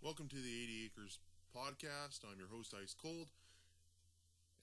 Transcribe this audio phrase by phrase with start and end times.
[0.00, 1.20] Welcome to the 80 Acres
[1.52, 2.24] podcast.
[2.24, 3.28] I'm your host, Ice Cold.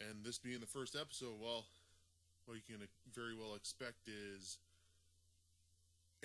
[0.01, 1.69] And this being the first episode, well,
[2.49, 2.81] what you can
[3.13, 4.57] very well expect is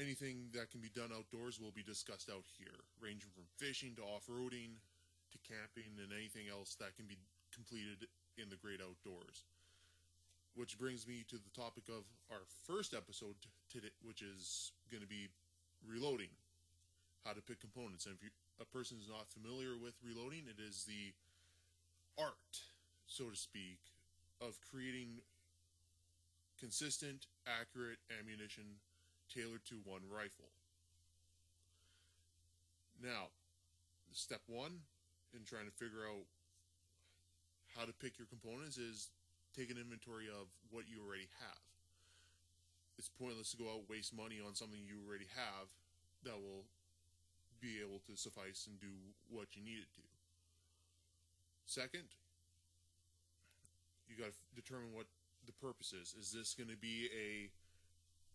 [0.00, 4.02] anything that can be done outdoors will be discussed out here, ranging from fishing to
[4.02, 4.80] off roading
[5.28, 7.20] to camping and anything else that can be
[7.52, 8.08] completed
[8.40, 9.44] in the great outdoors.
[10.56, 13.36] Which brings me to the topic of our first episode
[13.68, 15.28] today, which is going to be
[15.84, 16.32] reloading,
[17.28, 18.08] how to pick components.
[18.08, 21.12] And if you, a person is not familiar with reloading, it is the
[22.18, 22.60] art,
[23.06, 23.78] so to speak,
[24.40, 25.20] of creating
[26.58, 28.64] consistent, accurate ammunition
[29.32, 30.50] tailored to one rifle.
[33.02, 33.34] Now,
[34.12, 34.78] step one
[35.34, 36.28] in trying to figure out
[37.74, 39.10] how to pick your components is
[39.56, 41.64] take an inventory of what you already have.
[42.98, 45.66] It's pointless to go out waste money on something you already have
[46.24, 46.62] that will
[47.62, 48.90] be able to suffice and do
[49.30, 50.02] what you need it to.
[51.64, 52.10] Second,
[54.10, 55.06] you got to determine what
[55.46, 56.12] the purpose is.
[56.18, 57.54] Is this going to be a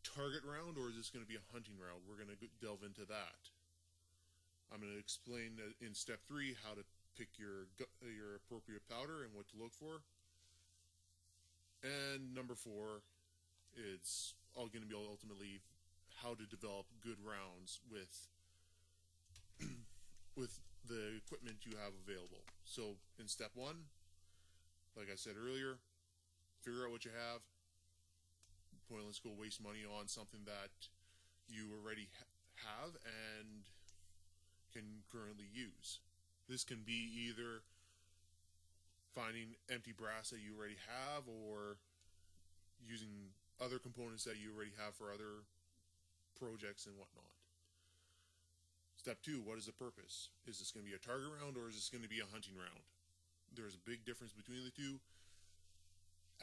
[0.07, 2.07] target round or is this going to be a hunting round?
[2.07, 3.51] We're going to delve into that.
[4.71, 6.83] I'm going to explain in step three how to
[7.19, 7.67] pick your
[8.03, 10.03] your appropriate powder and what to look for.
[11.83, 13.03] And number four,
[13.75, 15.61] it's all going to be ultimately
[16.23, 18.27] how to develop good rounds with
[20.37, 22.45] with the equipment you have available.
[22.63, 23.89] So in step one,
[24.95, 25.81] like I said earlier,
[26.61, 27.41] figure out what you have.
[28.87, 30.71] Pointless go waste money on something that
[31.49, 33.67] you already ha- have and
[34.71, 35.99] can currently use.
[36.47, 37.65] This can be either
[39.13, 41.77] finding empty brass that you already have or
[42.79, 45.43] using other components that you already have for other
[46.39, 47.36] projects and whatnot.
[49.07, 50.35] Step two, what is the purpose?
[50.51, 52.27] Is this going to be a target round or is this going to be a
[52.27, 52.83] hunting round?
[53.55, 54.99] There's a big difference between the two,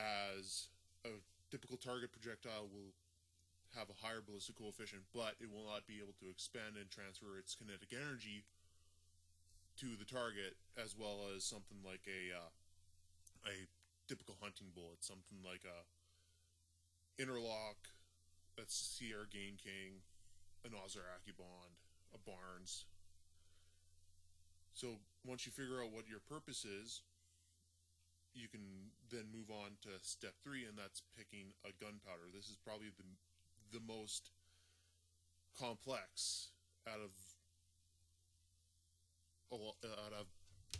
[0.00, 0.72] as
[1.04, 1.12] a
[1.52, 2.96] typical target projectile will
[3.76, 7.36] have a higher ballistic coefficient, but it will not be able to expand and transfer
[7.36, 8.48] its kinetic energy
[9.84, 12.48] to the target as well as something like a uh,
[13.44, 13.68] a
[14.08, 15.84] typical hunting bullet, something like a
[17.20, 17.92] interlock,
[18.56, 20.00] that's Sierra Game King,
[20.64, 21.04] an Ozar
[21.36, 21.83] Bond,
[22.14, 22.86] a Barnes.
[24.72, 27.02] So once you figure out what your purpose is,
[28.34, 32.30] you can then move on to step three, and that's picking a gunpowder.
[32.34, 33.04] This is probably the
[33.72, 34.30] the most
[35.58, 36.48] complex
[36.86, 37.10] out of
[39.52, 40.26] uh, out of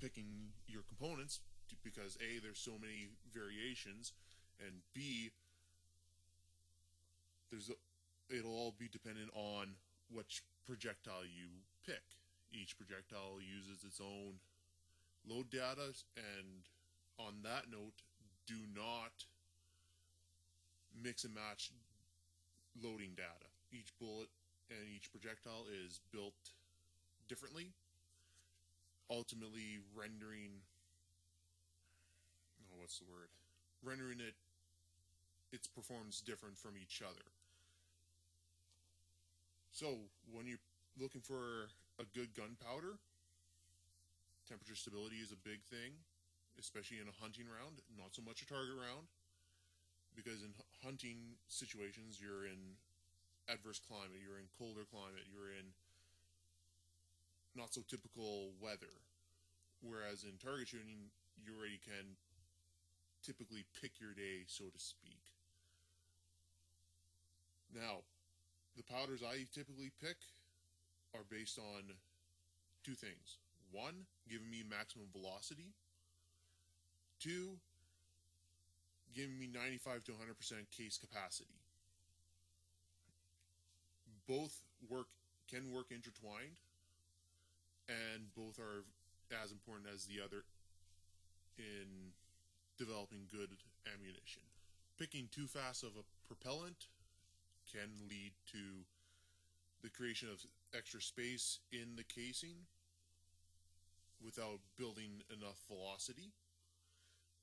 [0.00, 1.40] picking your components
[1.82, 4.12] because a there's so many variations,
[4.60, 5.30] and b
[7.50, 9.74] there's a, it'll all be dependent on
[10.10, 11.48] which projectile you
[11.86, 12.02] pick.
[12.52, 14.38] Each projectile uses its own
[15.28, 16.68] load data, and
[17.18, 18.02] on that note,
[18.46, 19.24] do not
[21.02, 21.70] mix and match
[22.82, 23.48] loading data.
[23.72, 24.28] Each bullet
[24.70, 26.52] and each projectile is built
[27.28, 27.72] differently,
[29.10, 30.62] ultimately rendering.
[32.70, 33.28] Oh, what's the word?
[33.82, 34.34] Rendering it
[35.52, 37.24] its performance different from each other.
[39.74, 40.62] So when you're
[40.94, 41.66] looking for
[41.98, 42.94] a good gunpowder,
[44.46, 45.98] temperature stability is a big thing,
[46.62, 49.10] especially in a hunting round, not so much a target round,
[50.14, 50.54] because in
[50.86, 52.78] hunting situations you're in
[53.50, 55.74] adverse climate, you're in colder climate, you're in
[57.58, 59.02] not so typical weather.
[59.82, 62.14] Whereas in target shooting, you already can
[63.26, 65.18] typically pick your day, so to speak.
[67.74, 68.06] Now,
[68.76, 70.16] the powders I typically pick
[71.14, 71.82] are based on
[72.84, 73.38] two things.
[73.70, 75.74] One, giving me maximum velocity.
[77.20, 77.58] Two,
[79.14, 80.16] giving me 95 to 100%
[80.76, 81.58] case capacity.
[84.28, 85.06] Both work
[85.50, 86.58] can work intertwined
[87.88, 88.84] and both are
[89.42, 90.44] as important as the other
[91.58, 92.12] in
[92.78, 93.50] developing good
[93.92, 94.42] ammunition.
[94.98, 96.86] Picking too fast of a propellant
[97.74, 98.86] can lead to
[99.82, 100.38] the creation of
[100.76, 102.70] extra space in the casing
[104.22, 106.30] without building enough velocity.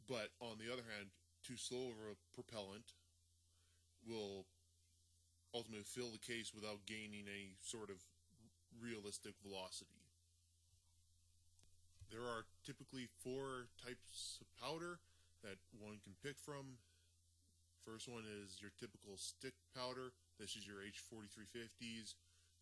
[0.08, 1.12] But on the other hand,
[1.44, 2.96] too slow of a propellant
[4.08, 4.46] will
[5.54, 7.98] ultimately fill the case without gaining any sort of
[8.82, 10.00] realistic velocity.
[12.10, 15.00] There are typically four types of powder
[15.44, 16.80] that one can pick from
[17.86, 20.14] First one is your typical stick powder.
[20.40, 22.14] This is your H4350s,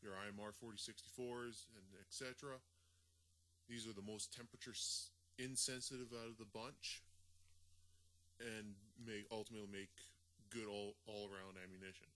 [0.01, 2.60] your IMR 4064s, and etc.
[3.68, 4.74] These are the most temperature
[5.38, 7.04] insensitive out of the bunch,
[8.39, 9.92] and may ultimately make
[10.50, 12.07] good all all around ammunition.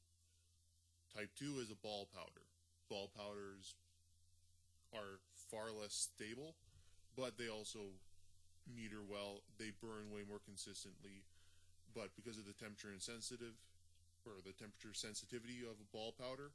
[1.13, 2.47] Type two is a ball powder.
[2.89, 3.75] Ball powders
[4.93, 5.19] are
[5.51, 6.55] far less stable,
[7.15, 7.99] but they also
[8.65, 9.41] meter well.
[9.59, 11.27] They burn way more consistently,
[11.93, 13.55] but because of the temperature insensitive
[14.25, 16.51] or the temperature sensitivity of a ball powder,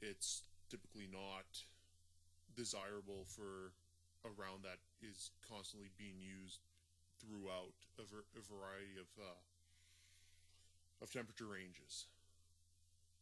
[0.00, 1.64] it's typically not
[2.54, 3.72] desirable for
[4.26, 6.60] a round that is constantly being used
[7.18, 9.38] throughout a, ver- a variety of uh,
[11.00, 12.10] of temperature ranges.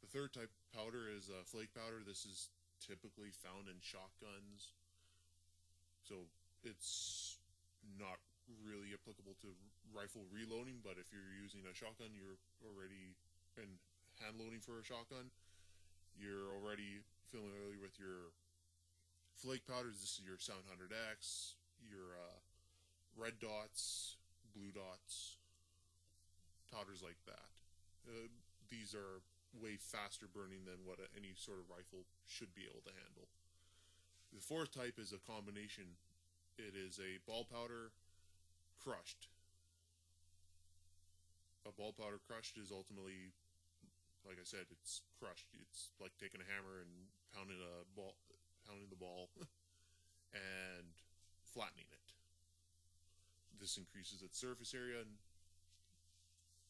[0.01, 2.01] The third type of powder is uh, flake powder.
[2.01, 2.49] This is
[2.81, 4.73] typically found in shotguns,
[6.05, 6.29] so
[6.65, 7.37] it's
[7.99, 8.17] not
[8.63, 9.51] really applicable to
[9.91, 10.83] rifle reloading.
[10.83, 13.19] But if you're using a shotgun, you're already
[13.57, 13.81] and
[14.21, 15.33] hand loading for a shotgun,
[16.17, 18.33] you're already familiar with your
[19.37, 20.01] flake powders.
[20.01, 22.41] This is your 700X, your uh,
[23.17, 24.17] red dots,
[24.53, 25.41] blue dots,
[26.73, 27.49] powders like that.
[28.09, 28.29] Uh,
[28.69, 29.21] these are
[29.57, 33.29] way faster burning than what any sort of rifle should be able to handle.
[34.33, 35.97] The fourth type is a combination.
[36.57, 37.93] It is a ball powder
[38.87, 39.27] crushed.
[41.67, 43.35] A ball powder crushed is ultimately,
[44.23, 45.51] like I said, it's crushed.
[45.59, 48.15] It's like taking a hammer and pounding a ball,
[48.63, 49.35] pounding the ball,
[50.31, 50.95] and
[51.43, 52.15] flattening it.
[53.59, 55.19] This increases its surface area, and,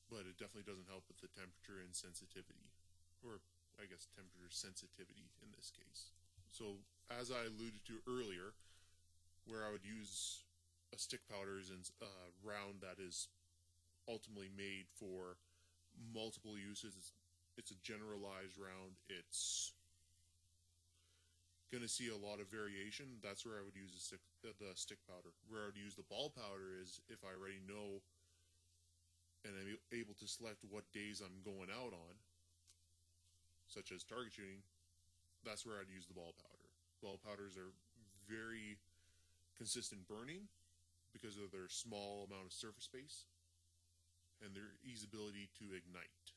[0.08, 2.72] but it definitely doesn't help with the temperature and sensitivity,
[3.20, 3.44] or
[3.76, 6.16] I guess temperature sensitivity in this case.
[6.48, 6.80] So,
[7.12, 8.56] as I alluded to earlier,
[9.44, 10.45] where I would use
[10.94, 12.12] a stick powder is in a
[12.43, 13.29] round that is
[14.09, 15.38] ultimately made for
[16.15, 16.94] multiple uses.
[16.97, 17.12] It's,
[17.59, 19.00] it's a generalized round.
[19.09, 19.73] It's
[21.73, 23.19] going to see a lot of variation.
[23.23, 25.35] That's where I would use the stick, uh, the stick powder.
[25.50, 28.03] Where I would use the ball powder is if I already know
[29.47, 32.15] and I'm able to select what days I'm going out on,
[33.71, 34.67] such as target shooting.
[35.47, 36.67] That's where I'd use the ball powder.
[36.99, 37.71] Ball powders are
[38.27, 38.79] very
[39.55, 40.50] consistent burning
[41.16, 43.24] because of their small amount of surface space
[44.44, 46.28] and their easy ability to ignite.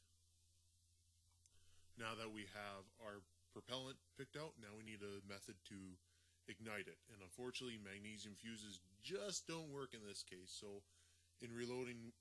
[2.00, 3.20] Now that we have our
[3.52, 6.00] propellant picked out, now we need a method to
[6.48, 6.96] ignite it.
[7.12, 10.48] And unfortunately, magnesium fuses just don't work in this case.
[10.48, 10.80] So,
[11.44, 12.16] in reloading,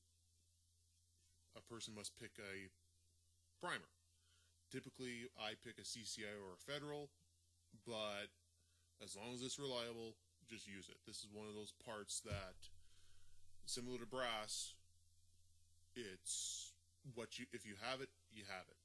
[1.55, 2.67] a person must pick a
[3.63, 3.91] primer.
[4.75, 7.09] Typically, I pick a CCI or a Federal,
[7.87, 8.29] but
[9.03, 10.19] as long as it's reliable,
[10.49, 10.97] just use it.
[11.07, 12.57] This is one of those parts that,
[13.67, 14.75] similar to brass,
[15.95, 16.73] it's
[17.15, 18.81] what you if you have it, you have it.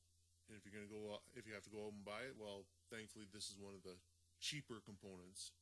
[0.47, 2.67] And if you're gonna go, if you have to go out and buy it, well,
[2.91, 3.95] thankfully this is one of the
[4.43, 5.55] cheaper components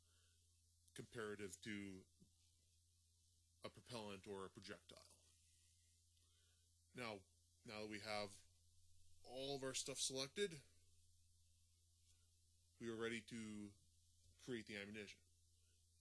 [0.98, 2.02] comparative to
[3.64, 5.06] a propellant or a projectile.
[6.98, 7.22] Now,
[7.68, 8.34] now that we have
[9.24, 10.58] all of our stuff selected,
[12.82, 13.70] we are ready to
[14.44, 15.22] create the ammunition.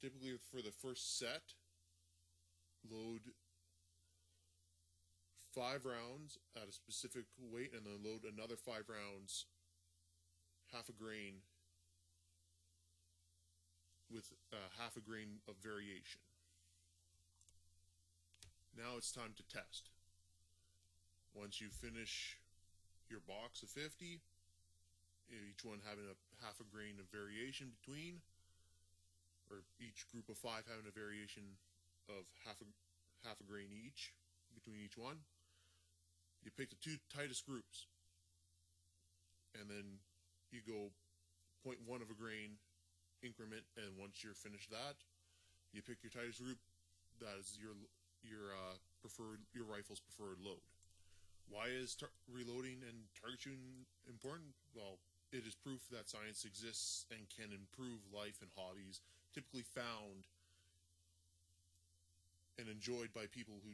[0.01, 1.55] Typically, for the first set,
[2.91, 3.21] load
[5.55, 9.47] five rounds at a specific weight and then load another five rounds,
[10.73, 11.43] half a grain,
[14.11, 16.21] with uh, half a grain of variation.
[18.77, 19.91] Now it's time to test.
[21.35, 22.39] Once you finish
[23.09, 24.21] your box of 50,
[25.31, 28.23] each one having a half a grain of variation between,
[29.51, 31.59] or each group of five having a variation
[32.09, 32.69] of half a
[33.27, 34.15] half a grain each
[34.55, 35.21] between each one.
[36.41, 37.91] You pick the two tightest groups,
[39.53, 40.01] and then
[40.49, 40.89] you go
[41.67, 42.57] 0.1 of a grain
[43.21, 43.69] increment.
[43.77, 44.97] And once you're finished that,
[45.77, 46.59] you pick your tightest group.
[47.21, 47.77] That is your
[48.25, 50.65] your uh, preferred your rifle's preferred load.
[51.51, 51.99] Why is
[52.31, 54.55] reloading and target shooting important?
[54.73, 55.03] Well,
[55.35, 59.03] it is proof that science exists and can improve life and hobbies
[59.35, 60.27] typically found
[62.59, 63.73] and enjoyed by people who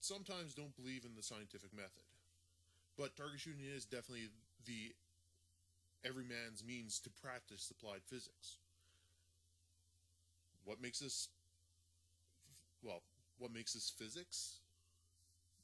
[0.00, 2.04] sometimes don't believe in the scientific method.
[2.98, 4.28] But target shooting is definitely
[4.64, 4.94] the
[6.04, 8.58] every man's means to practice applied physics.
[10.64, 11.28] What makes this
[12.82, 13.02] well,
[13.38, 14.60] what makes this physics?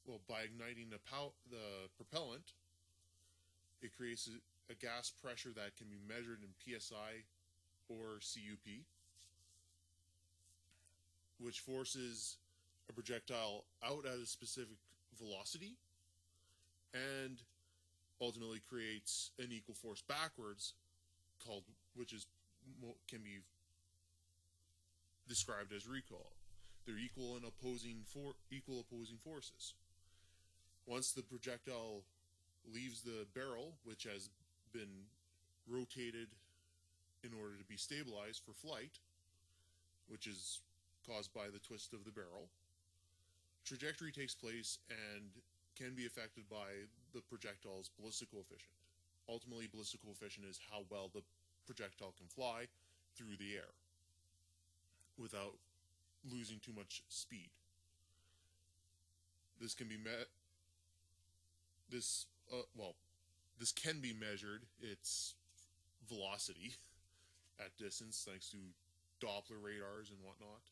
[0.06, 2.52] Well, by igniting the pow- the propellant,
[3.80, 7.22] it creates a, a gas pressure that can be measured in psi
[7.88, 8.82] or CUP,
[11.42, 12.36] which forces
[12.88, 14.76] a projectile out at a specific
[15.18, 15.76] velocity
[16.94, 17.42] and
[18.20, 20.74] ultimately creates an equal force backwards
[21.44, 22.26] called which is
[23.08, 23.40] can be
[25.28, 26.32] described as recoil.
[26.86, 29.74] They're equal and opposing for equal opposing forces.
[30.86, 32.02] Once the projectile
[32.72, 34.30] leaves the barrel, which has
[34.72, 35.06] been
[35.68, 36.28] rotated
[37.22, 38.98] in order to be stabilized for flight,
[40.08, 40.60] which is
[41.06, 42.48] caused by the twist of the barrel,
[43.64, 45.30] trajectory takes place and
[45.76, 48.72] can be affected by the projectile's ballistic coefficient.
[49.28, 51.22] Ultimately, ballistic coefficient is how well the
[51.66, 52.66] projectile can fly
[53.16, 53.72] through the air
[55.18, 55.54] without
[56.30, 57.50] losing too much speed.
[59.60, 60.26] This can be met.
[61.90, 62.94] This uh, well,
[63.58, 64.62] this can be measured.
[64.80, 65.34] Its
[66.08, 66.72] velocity
[67.60, 68.56] at distance, thanks to
[69.24, 70.62] Doppler radars and whatnot.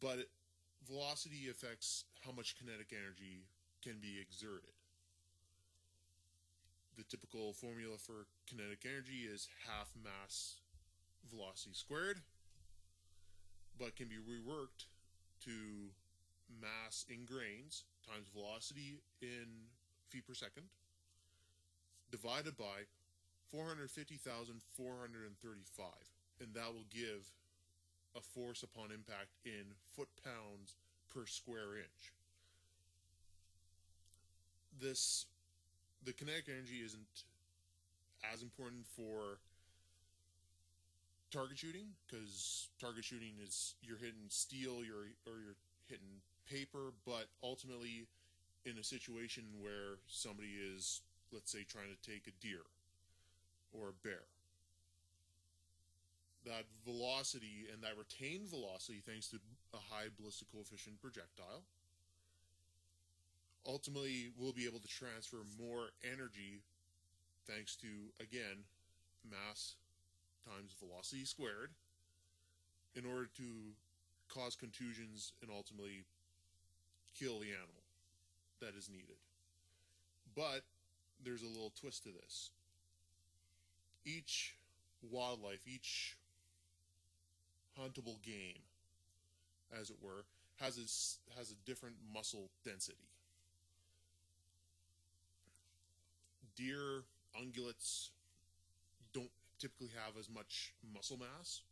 [0.00, 0.28] But
[0.86, 3.44] velocity affects how much kinetic energy
[3.82, 4.70] can be exerted.
[6.96, 10.56] The typical formula for kinetic energy is half mass
[11.30, 12.20] velocity squared,
[13.78, 14.86] but can be reworked
[15.44, 15.90] to
[16.60, 19.46] mass in grains times velocity in
[20.08, 20.64] feet per second
[22.10, 22.86] divided by
[23.50, 25.86] 450,435
[26.40, 27.30] and that will give
[28.18, 30.74] a force upon impact in foot pounds
[31.14, 32.12] per square inch.
[34.80, 35.26] This
[36.04, 37.24] the kinetic energy isn't
[38.32, 39.38] as important for
[41.30, 47.26] target shooting because target shooting is you're hitting steel you're or you're hitting paper but
[47.42, 48.06] ultimately
[48.64, 52.64] in a situation where somebody is let's say trying to take a deer
[53.72, 54.22] or a bear
[56.44, 59.36] that velocity and that retained velocity thanks to
[59.74, 61.62] a high ballistic coefficient projectile
[63.66, 66.62] ultimately we'll be able to transfer more energy
[67.46, 67.88] thanks to
[68.20, 68.64] again
[69.28, 69.74] mass
[70.46, 71.70] times velocity squared
[72.94, 73.72] in order to
[74.28, 76.04] cause contusions and ultimately
[77.18, 77.82] kill the animal
[78.60, 79.16] that is needed.
[80.34, 80.62] But
[81.24, 82.50] there's a little twist to this.
[84.04, 84.54] Each
[85.02, 86.16] wildlife, each
[87.80, 88.62] huntable game,
[89.78, 90.24] as it were,
[90.60, 92.98] has a, has a different muscle density.
[96.56, 97.04] Deer,
[97.36, 98.10] ungulates
[99.12, 101.62] don't typically have as much muscle mass,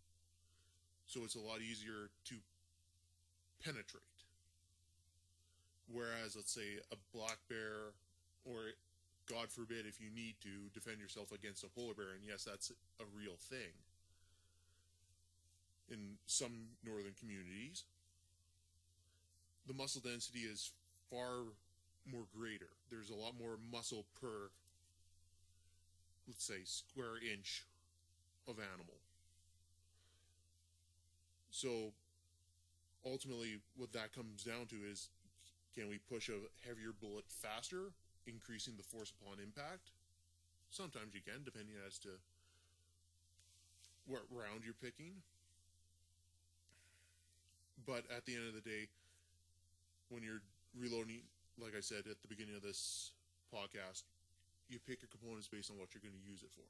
[1.06, 2.34] so it's a lot easier to
[3.64, 4.02] penetrate.
[5.92, 7.94] Whereas, let's say, a black bear,
[8.44, 8.74] or
[9.28, 12.70] God forbid, if you need to defend yourself against a polar bear, and yes, that's
[13.00, 13.74] a real thing
[15.90, 17.84] in some northern communities,
[19.66, 20.72] the muscle density is
[21.10, 21.44] far
[22.10, 22.70] more greater.
[22.90, 24.50] There's a lot more muscle per,
[26.28, 27.64] let's say, square inch
[28.48, 29.00] of animal.
[31.50, 31.92] So
[33.04, 35.08] ultimately, what that comes down to is
[35.74, 37.92] can we push a heavier bullet faster,
[38.26, 39.90] increasing the force upon impact?
[40.70, 42.08] Sometimes you can, depending as to
[44.06, 45.22] what round you're picking.
[47.86, 48.90] But at the end of the day,
[50.10, 50.42] when you're
[50.74, 51.22] reloading,
[51.56, 53.12] like I said at the beginning of this
[53.54, 54.02] podcast,
[54.68, 56.66] you pick your components based on what you're going to use it for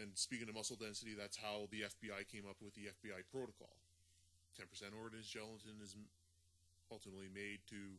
[0.00, 3.74] and speaking of muscle density, that's how the FBI came up with the FBI protocol.
[4.58, 4.64] 10%
[4.96, 5.96] ordnance gelatin is
[6.90, 7.98] ultimately made to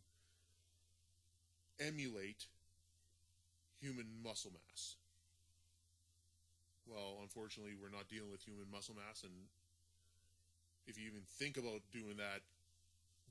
[1.79, 2.47] emulate
[3.79, 4.95] human muscle mass.
[6.87, 9.47] Well, unfortunately, we're not dealing with human muscle mass, and
[10.87, 12.41] if you even think about doing that,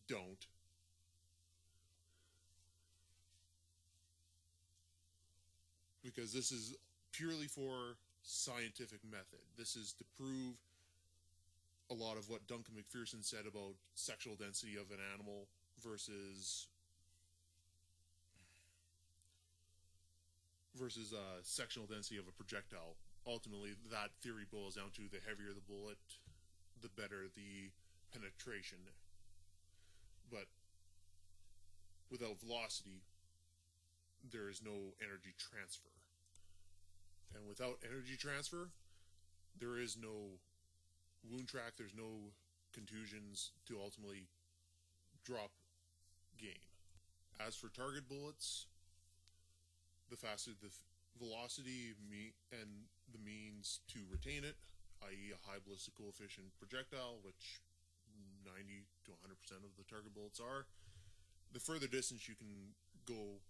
[0.09, 0.47] don't.
[6.03, 6.75] Because this is
[7.13, 9.45] purely for scientific method.
[9.59, 10.55] This is to prove
[11.91, 15.47] a lot of what Duncan McPherson said about sectional density of an animal
[15.83, 16.69] versus
[20.79, 22.97] versus uh, sectional density of a projectile.
[23.27, 25.99] Ultimately, that theory boils down to the heavier the bullet,
[26.83, 27.71] the better the
[28.13, 28.79] penetration.
[30.31, 30.47] But
[32.11, 33.03] without velocity,
[34.31, 35.91] there is no energy transfer.
[37.35, 38.71] And without energy transfer,
[39.59, 40.39] there is no
[41.31, 42.33] wound track, there's no
[42.73, 44.27] contusions to ultimately
[45.25, 45.51] drop
[46.39, 46.67] game.
[47.39, 48.67] As for target bullets,
[50.11, 50.71] the faster the
[51.19, 51.95] velocity
[52.53, 52.69] and
[53.13, 54.57] the means to retain it,
[55.09, 57.61] i.e., a high ballistic coefficient projectile, which
[58.45, 60.67] 90 to 100% of the target bullets are,
[61.53, 62.75] the further distance you can
[63.07, 63.41] go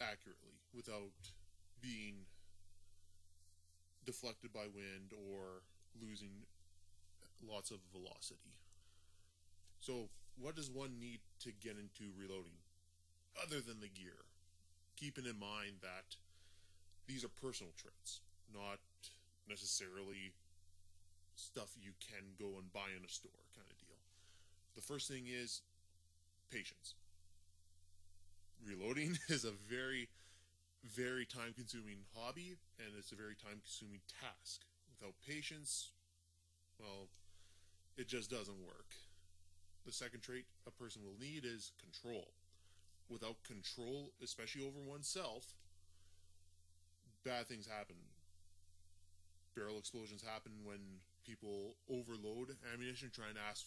[0.00, 1.14] accurately without
[1.80, 2.26] being
[4.04, 5.62] deflected by wind or
[6.00, 6.46] losing
[7.46, 8.56] lots of velocity.
[9.80, 12.60] So, what does one need to get into reloading
[13.40, 14.28] other than the gear?
[14.96, 16.16] Keeping in mind that
[17.06, 18.20] these are personal traits,
[18.52, 18.78] not
[19.50, 20.32] necessarily
[21.34, 23.98] stuff you can go and buy in a store kind of deal.
[24.76, 25.62] The first thing is
[26.50, 26.94] patience.
[28.64, 30.08] Reloading is a very,
[30.84, 34.62] very time consuming hobby and it's a very time consuming task.
[34.94, 35.90] Without patience,
[36.78, 37.08] well,
[37.96, 38.94] it just doesn't work.
[39.86, 42.28] The second trait a person will need is control.
[43.08, 45.54] Without control, especially over oneself,
[47.24, 47.96] bad things happen.
[49.56, 53.66] Barrel explosions happen when people overload ammunition trying to ask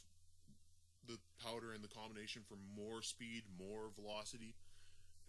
[1.07, 4.55] the powder and the combination for more speed, more velocity,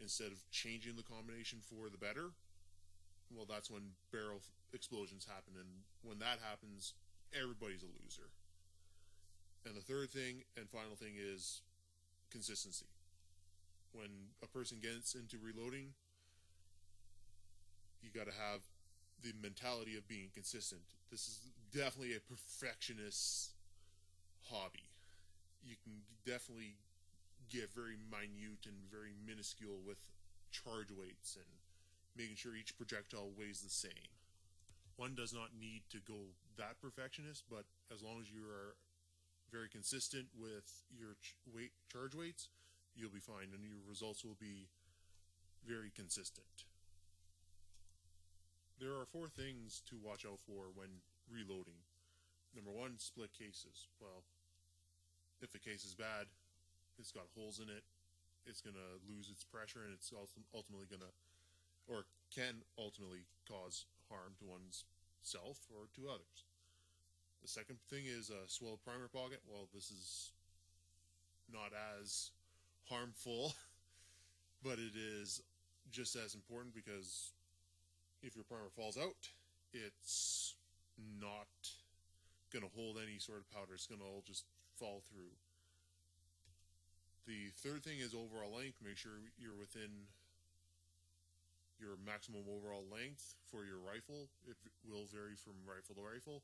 [0.01, 2.31] instead of changing the combination for the better.
[3.35, 4.43] Well, that's when barrel
[4.73, 5.69] explosions happen, and
[6.03, 6.95] when that happens,
[7.33, 8.31] everybody's a loser.
[9.67, 11.63] And the third thing and final thing is
[12.31, 12.87] consistency.
[13.93, 15.95] When a person gets into reloading,
[18.03, 18.61] you got to have
[19.25, 20.83] the mentality of being consistent.
[21.11, 21.41] This is
[21.73, 23.57] definitely a perfectionist
[24.53, 24.93] hobby.
[25.65, 26.77] You can definitely
[27.49, 29.97] get very minute and very minuscule with
[30.53, 31.49] charge weights and
[32.15, 34.13] making sure each projectile weighs the same.
[34.97, 38.77] One does not need to go that perfectionist, but as long as you are
[39.51, 42.49] very consistent with your ch- weight charge weights,
[42.95, 44.69] you'll be fine and your results will be
[45.67, 46.69] very consistent.
[48.81, 51.79] There are four things to watch out for when reloading.
[52.55, 53.87] Number one, split cases.
[54.01, 54.25] Well,
[55.41, 56.27] if a case is bad,
[56.99, 57.83] it's got holes in it,
[58.47, 60.13] it's going to lose its pressure and it's
[60.55, 61.13] ultimately going to,
[61.87, 64.85] or can ultimately cause harm to one's
[65.23, 66.45] self or to others.
[67.43, 69.41] The second thing is a swelled primer pocket.
[69.47, 70.33] Well, this is
[71.53, 72.31] not as
[72.89, 73.55] harmful,
[74.63, 75.43] but it is
[75.91, 77.33] just as important because
[78.25, 79.29] if your primer falls out,
[79.73, 80.55] it's
[81.21, 81.53] not
[82.53, 83.75] going to hold any sort of powder.
[83.75, 84.45] It's going to all just
[84.81, 85.37] fall through.
[87.27, 88.81] The third thing is overall length.
[88.85, 90.09] Make sure you're within
[91.81, 94.29] your maximum overall length for your rifle.
[94.49, 94.57] It
[94.89, 96.43] will vary from rifle to rifle,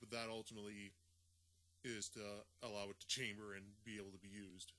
[0.00, 0.92] but that ultimately
[1.84, 2.24] is to
[2.64, 4.72] allow it to chamber and be able to be used.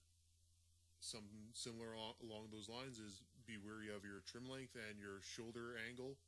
[0.99, 5.79] Some similar along those lines is be wary of your trim length and your shoulder
[5.87, 6.19] angle.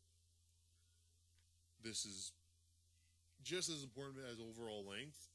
[1.84, 2.32] This is
[3.44, 5.28] just as important as overall length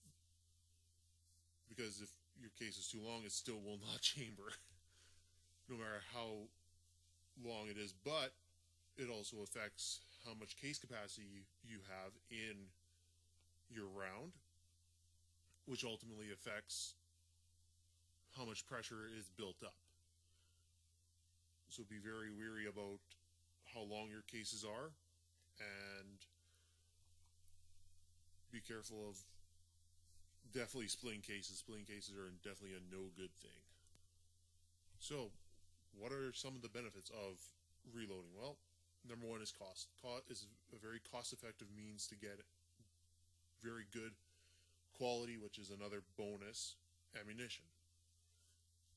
[1.69, 4.53] because if your case is too long, it still will not chamber,
[5.69, 6.49] no matter how
[7.45, 7.93] long it is.
[7.93, 8.33] But
[8.97, 12.57] it also affects how much case capacity you have in
[13.71, 14.33] your round,
[15.67, 16.95] which ultimately affects
[18.37, 19.75] how much pressure is built up.
[21.75, 23.03] So be very weary about
[23.75, 24.95] how long your cases are
[25.59, 26.19] and
[28.55, 29.19] be careful of
[30.55, 31.59] definitely splitting cases.
[31.59, 33.59] Splitting cases are definitely a no good thing.
[35.03, 35.35] So,
[35.99, 37.43] what are some of the benefits of
[37.91, 38.31] reloading?
[38.39, 38.55] Well,
[39.03, 39.91] number one is cost.
[39.99, 42.39] Cost is a very cost effective means to get
[43.59, 44.15] very good
[44.95, 46.79] quality, which is another bonus
[47.19, 47.67] ammunition.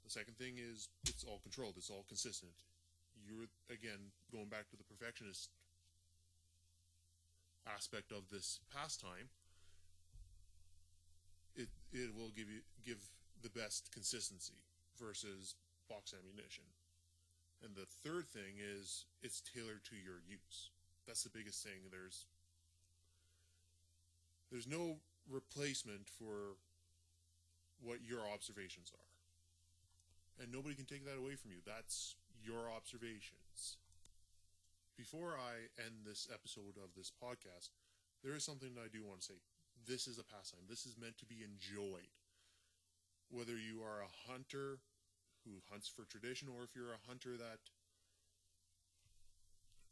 [0.08, 2.54] The second thing is it's all controlled, it's all consistent.
[3.28, 5.50] You're again going back to the perfectionist
[7.68, 9.28] aspect of this pastime.
[11.58, 13.04] It it will give you give
[13.44, 14.56] the best consistency
[14.98, 15.56] versus
[15.90, 16.64] box ammunition.
[17.62, 20.72] And the third thing is it's tailored to your use.
[21.06, 21.92] That's the biggest thing.
[21.92, 22.24] There's
[24.52, 26.56] there's no replacement for
[27.84, 29.17] what your observations are
[30.40, 31.60] and nobody can take that away from you.
[31.66, 33.78] That's your observations.
[34.98, 37.70] Before I end this episode of this podcast,
[38.24, 39.40] there is something that I do want to say.
[39.86, 40.66] This is a pastime.
[40.70, 42.10] This is meant to be enjoyed.
[43.30, 44.80] Whether you are a hunter
[45.46, 47.60] who hunts for tradition or if you're a hunter that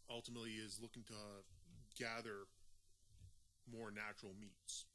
[0.10, 1.20] ultimately is looking to
[1.98, 2.50] gather
[3.72, 4.86] more natural meats.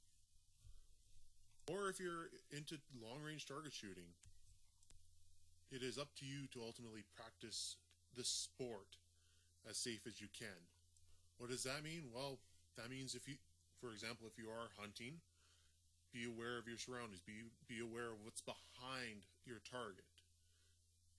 [1.70, 4.10] Or if you're into long range target shooting,
[5.70, 7.76] it is up to you to ultimately practice
[8.16, 8.98] the sport
[9.68, 10.60] as safe as you can.
[11.38, 12.10] What does that mean?
[12.12, 12.38] Well,
[12.76, 13.36] that means if you,
[13.80, 15.22] for example, if you are hunting,
[16.12, 17.22] be aware of your surroundings.
[17.22, 20.10] Be be aware of what's behind your target.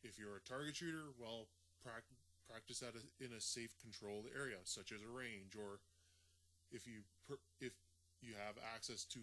[0.04, 1.48] If you're a target shooter, well,
[1.80, 2.04] pra-
[2.50, 5.80] practice that in a safe, controlled area, such as a range, or
[6.72, 7.08] if you
[7.64, 7.72] if
[8.20, 9.20] you have access to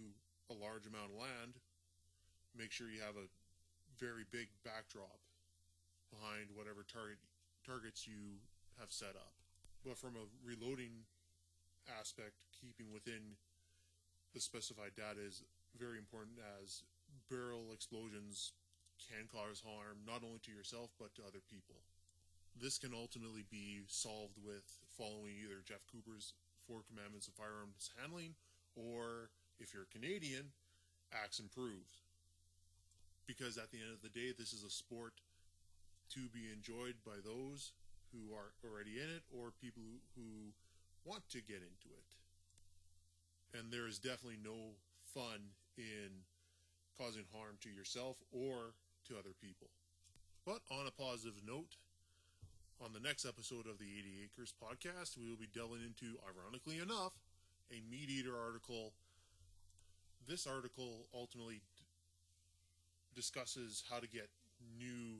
[0.50, 1.60] a large amount of land,
[2.56, 3.28] make sure you have a
[3.98, 5.18] very big backdrop
[6.08, 7.18] behind whatever target
[7.66, 8.40] targets you
[8.78, 9.34] have set up.
[9.84, 11.04] But from a reloading
[11.90, 13.36] aspect, keeping within
[14.34, 15.42] the specified data is
[15.76, 16.82] very important as
[17.30, 18.52] barrel explosions
[18.98, 21.82] can cause harm not only to yourself but to other people.
[22.58, 26.34] This can ultimately be solved with following either Jeff Cooper's
[26.66, 28.34] Four Commandments of Firearms Handling
[28.74, 30.50] or, if you're Canadian,
[31.12, 32.07] ACTS and PROVE.
[33.28, 35.20] Because at the end of the day, this is a sport
[36.16, 37.76] to be enjoyed by those
[38.08, 40.56] who are already in it or people who
[41.04, 42.08] want to get into it.
[43.52, 44.80] And there is definitely no
[45.12, 46.24] fun in
[46.96, 48.72] causing harm to yourself or
[49.06, 49.68] to other people.
[50.44, 51.76] But on a positive note,
[52.80, 56.80] on the next episode of the 80 Acres podcast, we will be delving into, ironically
[56.80, 57.12] enough,
[57.70, 58.92] a Meat Eater article.
[60.26, 61.60] This article ultimately
[63.18, 64.30] discusses how to get
[64.78, 65.18] new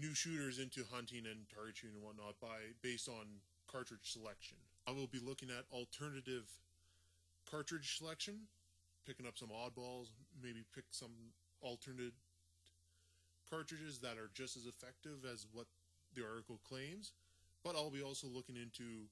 [0.00, 3.26] new shooters into hunting and target shooting and whatnot by based on
[3.70, 4.56] cartridge selection.
[4.88, 6.48] I will be looking at alternative
[7.44, 8.48] cartridge selection,
[9.06, 10.08] picking up some oddballs,
[10.42, 11.12] maybe pick some
[11.60, 12.14] alternate
[13.50, 15.66] cartridges that are just as effective as what
[16.14, 17.12] the article claims,
[17.62, 19.04] but I'll be also looking into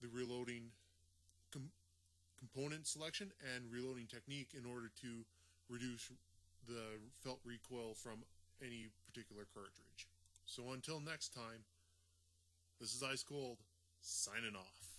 [0.00, 0.72] the reloading
[1.52, 1.70] com-
[2.38, 5.24] component selection and reloading technique in order to
[5.68, 6.10] reduce
[6.66, 8.24] the felt recoil from
[8.60, 10.06] any particular cartridge.
[10.46, 11.64] So until next time,
[12.80, 13.58] this is Ice Cold
[14.00, 14.91] signing off.